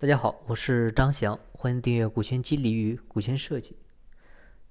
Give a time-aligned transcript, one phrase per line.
[0.00, 3.72] 大家好，我是张翔，欢迎订阅《股权激励与股权设计》。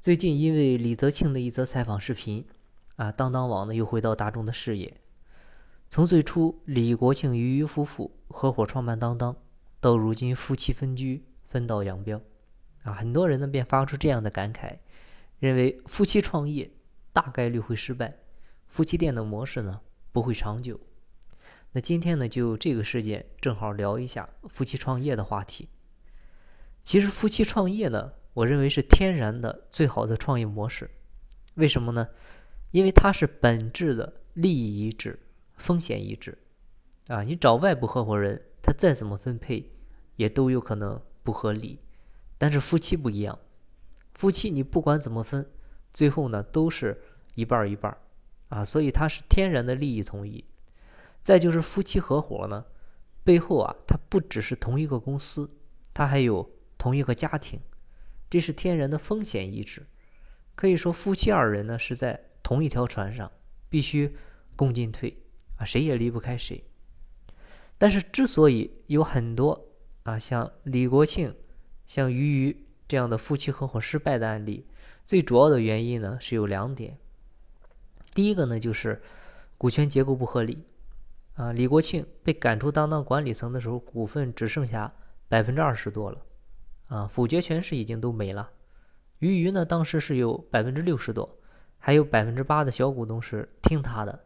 [0.02, 2.44] 最近因为李泽庆的一则采访视频，
[2.96, 4.92] 啊，当当网呢又回到大众的视野。
[5.88, 9.36] 从最初李国庆、与于夫妇合伙创办当当，
[9.80, 12.20] 到如今夫妻分居、分道扬镳，
[12.82, 14.80] 啊，很多人呢便发出这样的感慨，
[15.38, 16.72] 认为夫妻创业
[17.14, 18.16] 大概率会失败，
[18.66, 19.80] 夫妻店的模式呢
[20.12, 20.80] 不会长久。
[21.72, 25.70] 那今天呢，就这个事件正好聊一下夫妻创业的话题。
[26.84, 30.90] 其实夫妻创业呢，我认为是天然的最好的创业模式。
[31.56, 32.08] 为什么呢？
[32.72, 35.20] 因为它是本质的利益一致、
[35.58, 36.38] 风险一致。
[37.08, 39.72] 啊，你找外部合伙人，他再怎么分配，
[40.16, 41.80] 也都有可能不合理。
[42.38, 43.38] 但是夫妻不一样，
[44.14, 45.48] 夫妻你不管怎么分，
[45.94, 47.00] 最后呢都是
[47.36, 47.96] 一半一半
[48.48, 50.44] 啊，所以它是天然的利益统一。
[51.24, 52.66] 再就是夫妻合伙呢，
[53.24, 55.50] 背后啊，它不只是同一个公司，
[55.94, 57.60] 它还有同一个家庭，
[58.30, 59.86] 这是天然的风险一致。
[60.56, 63.32] 可以说，夫妻二人呢是在同一条船上，
[63.70, 64.16] 必须
[64.56, 65.22] 共进退
[65.58, 66.64] 啊，谁也离不开谁。
[67.78, 69.70] 但是，之所以有很多
[70.04, 71.34] 啊像李国庆、
[71.88, 74.66] 像俞渝这样的夫妻合伙失败的案例，
[75.06, 76.98] 最主要的原因呢是有两点。
[78.14, 79.02] 第一个呢就是
[79.58, 80.66] 股权结构不合理。
[81.40, 84.94] 啊，李国庆被赶出当当管理层的时候，股份只剩下
[85.30, 86.22] 百分之二十多了，
[86.90, 88.50] 啊，否决权是已经都没了。
[89.20, 91.40] 俞渝呢，当时是有百分之六十多，
[91.78, 94.20] 还有百分之八的小股东是听他的。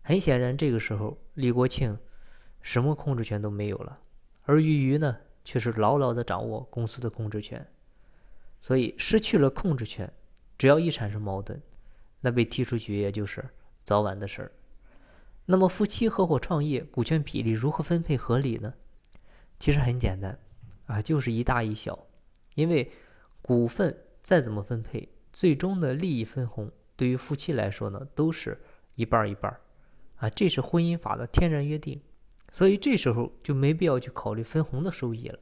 [0.00, 1.98] 很显然，这个时候李国庆
[2.62, 3.98] 什么控制权都没有了，
[4.44, 7.66] 而俞渝呢，却是牢牢的掌握公司的控制权。
[8.60, 10.08] 所以失去了控制权，
[10.56, 11.60] 只要一产生矛盾，
[12.20, 13.44] 那被踢出去也就是
[13.82, 14.52] 早晚的事儿。
[15.50, 18.72] 那么夫妻合伙创业，股权比例如何分配合理呢？
[19.58, 20.38] 其实很简单，
[20.86, 22.06] 啊，就是一大一小。
[22.54, 22.88] 因为
[23.42, 28.56] 股份再怎么分配，最终的利益分红对于夫妻来说呢，都是
[28.94, 29.52] 一半一半
[30.18, 32.00] 啊，这是婚姻法的天然约定。
[32.52, 35.38] 所以这时候就没必要去考虑分红的收益了。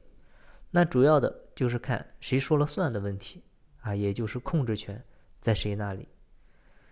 [0.71, 3.43] 那主要的就是看谁说了算的问题
[3.81, 4.99] 啊，也就是控制权
[5.39, 6.07] 在谁那里。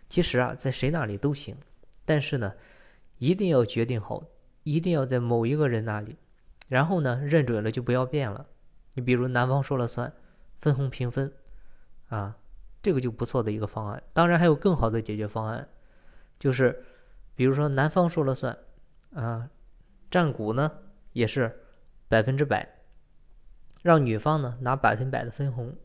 [0.08, 1.58] 其实啊，在谁那里都行，
[2.06, 2.54] 但是呢。
[3.18, 4.24] 一定要决定好，
[4.64, 6.18] 一定要在某一个人那里，
[6.68, 8.46] 然后呢，认准了就不要变了。
[8.94, 10.12] 你比如男方说了算，
[10.60, 11.32] 分红平分，
[12.10, 12.38] 啊，
[12.82, 14.02] 这个就不错的一个方案。
[14.14, 15.68] 当然还有更好的解决方案，
[16.40, 16.84] 就是
[17.36, 18.58] 比如说男方说了算，
[19.14, 19.50] 啊，
[20.10, 20.72] 占股呢
[21.14, 21.64] 也是
[22.08, 22.68] 百分之百，
[23.84, 25.76] 让女方呢拿百分百的分红，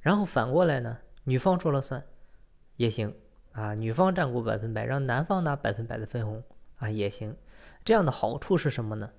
[0.00, 2.04] 然后反过来呢，女方说了算
[2.76, 3.14] 也行。
[3.52, 6.42] 啊，女方占股百分百，让男方拿百分百的分红
[6.76, 7.36] 啊也行。
[7.84, 9.10] 这样的好处是什么呢？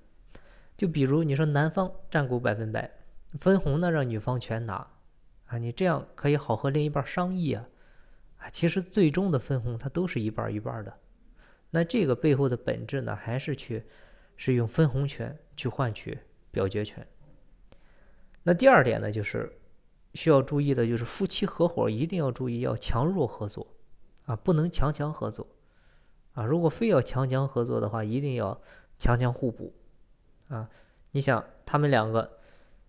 [0.76, 2.90] 就比如你说男方占股百分百，
[3.38, 4.86] 分红呢让女方全拿
[5.46, 7.68] 啊，你这样可以好和另一半商议啊。
[8.38, 10.92] 啊，其实最终的分红它都是一半一半的。
[11.70, 13.84] 那这个背后的本质呢，还是去
[14.36, 16.18] 是用分红权去换取
[16.50, 17.06] 表决权。
[18.42, 19.58] 那第二点呢，就是
[20.14, 23.66] 需要注意的，就是夫妻合伙一定要注意要强弱合作。
[24.26, 25.46] 啊，不能强强合作，
[26.32, 28.60] 啊，如果非要强强合作的话，一定要
[28.98, 29.74] 强强互补，
[30.48, 30.70] 啊，
[31.10, 32.38] 你想他们两个，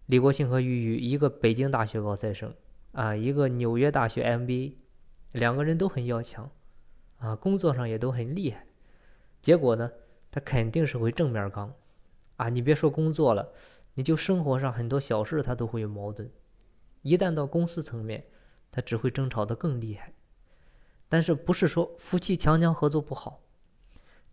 [0.06, 2.54] 李国庆和俞渝，一个北京大学高材生，
[2.94, 4.76] 啊，一个纽约大学 MBA，
[5.34, 6.50] 两个人都很要强，
[7.18, 8.66] 啊，工作上也都很厉害，
[9.42, 9.92] 结果呢，
[10.32, 11.74] 他肯定是会正面刚，
[12.38, 13.52] 啊，你别说工作了，
[13.96, 16.30] 你就生活上很多小事他都会有矛盾，
[17.02, 18.24] 一旦到公司层面，
[18.72, 20.14] 他只会争吵得更厉害。
[21.08, 23.42] 但是不是说夫妻强强合作不好？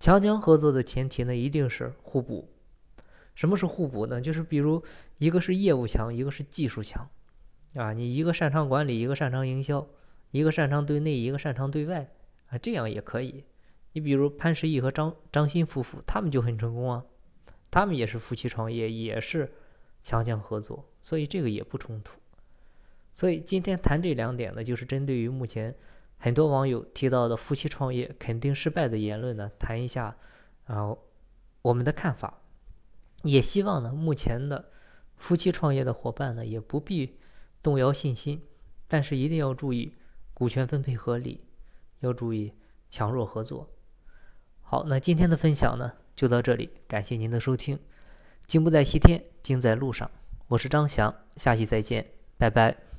[0.00, 2.49] 强强合作的前提呢，一定是互补。
[3.34, 4.21] 什么是互补呢？
[4.21, 4.82] 就是比如
[5.19, 7.09] 一个是业务强，一个是技术强，
[7.75, 9.87] 啊，你一个擅长管理，一个擅长营销，
[10.32, 12.11] 一个擅长对内，一个擅长对外，
[12.49, 13.44] 啊，这样也可以。
[13.93, 17.05] 你比如潘石屹和张张欣夫妇，他们就很成功啊，
[17.71, 19.53] 他们也是夫妻创业，也是
[20.03, 22.19] 强强合作，所以这个也不冲突。
[23.12, 25.75] 所以今天谈这两点呢，就是针对于目前。
[26.25, 30.17] 很多网友提到的夫妻创业肯定失败的言论呢，谈一下
[30.67, 30.97] 啊
[31.63, 32.39] 我们的看法，
[33.25, 34.71] 也希望呢目前的
[35.17, 37.19] 夫妻创业的伙伴呢也不必
[37.61, 38.41] 动摇信心，
[38.87, 39.97] 但是一定要注意
[40.33, 41.41] 股权分配合理，
[41.99, 42.53] 要注意
[42.89, 43.69] 强弱合作。
[44.61, 47.77] 好，那今天的分享呢就到这里，感谢您的收听。
[48.47, 50.09] 金不在西天，金在路上。
[50.47, 52.07] 我是张翔，下期再见，
[52.39, 52.92] 拜拜。